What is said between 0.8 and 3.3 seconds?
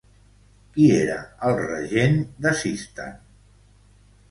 era el regent de Sistan?